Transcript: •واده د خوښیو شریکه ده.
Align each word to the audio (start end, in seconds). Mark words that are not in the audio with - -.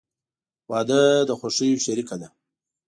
•واده 0.71 1.01
د 1.27 1.31
خوښیو 1.39 1.83
شریکه 1.85 2.15
ده. 2.21 2.27